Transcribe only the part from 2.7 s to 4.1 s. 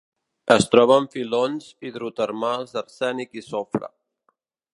d'arsènic i sofre.